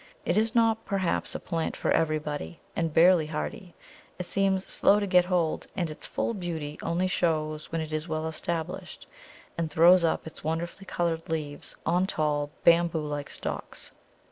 It 0.25 0.35
is 0.35 0.55
not 0.55 0.83
perhaps 0.83 1.35
a 1.35 1.39
plant 1.39 1.75
for 1.77 1.91
everybody, 1.91 2.59
and 2.75 2.91
barely 2.91 3.27
hardly; 3.27 3.75
it 4.17 4.25
seems 4.25 4.65
slow 4.65 4.99
to 4.99 5.05
get 5.05 5.25
hold, 5.25 5.67
and 5.75 5.91
its 5.91 6.07
full 6.07 6.33
beauty 6.33 6.79
only 6.81 7.05
shows 7.05 7.71
when 7.71 7.81
it 7.81 7.93
is 7.93 8.07
well 8.07 8.27
established, 8.27 9.05
and 9.59 9.69
throws 9.69 10.03
up 10.03 10.25
its 10.25 10.43
wonderfully 10.43 10.87
coloured 10.87 11.29
leaves 11.29 11.75
on 11.85 12.07
tall 12.07 12.49
bamboo 12.63 13.05
like 13.05 13.29
stalks. 13.29 13.91